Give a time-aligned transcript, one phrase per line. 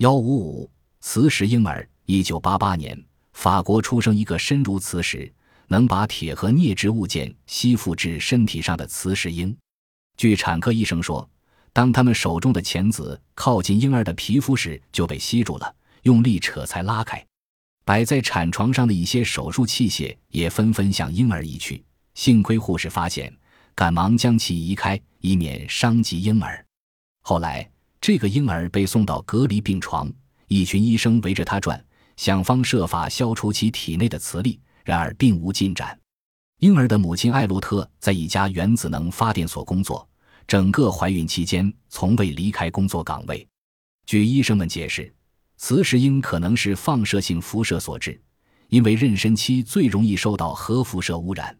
[0.00, 0.70] 幺五五
[1.00, 2.98] 磁石婴儿，一九八八年，
[3.34, 5.30] 法国出生一个身如磁石，
[5.68, 9.54] 能把铁和镍质物件吸附至身体上的磁石婴。
[10.16, 11.28] 据产科医生说，
[11.74, 17.22] 当他们手中的钳子靠近婴儿的皮肤时，就被吸住了，用力扯才拉开。
[17.84, 23.30] 摆在产床上的一些手术器械也纷纷向婴儿移去，幸亏护士发现，
[23.74, 26.64] 赶忙将其移开，以免伤及婴儿。
[27.20, 27.70] 后来。
[28.00, 30.10] 这个婴儿被送到隔离病床，
[30.48, 31.82] 一群医生围着他转，
[32.16, 35.98] 想方设法消除其体内的磁力，然而并无进展。
[36.60, 40.08] 婴儿的母亲艾洛特在一家原子能发电所工作，
[40.46, 43.46] 整个怀孕期间从未离开工作岗位。
[44.06, 45.12] 据医生们解释，
[45.58, 48.18] 磁石婴可能是放射性辐射所致，
[48.68, 51.54] 因为妊娠期最容易受到核辐射污染。